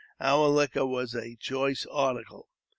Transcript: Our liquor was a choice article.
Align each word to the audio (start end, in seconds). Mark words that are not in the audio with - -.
Our 0.19 0.47
liquor 0.47 0.83
was 0.87 1.13
a 1.13 1.35
choice 1.35 1.85
article. 1.85 2.49